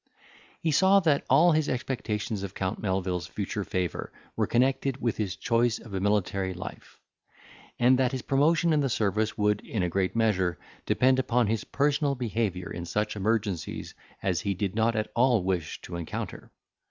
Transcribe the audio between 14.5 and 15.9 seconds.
did not at all wish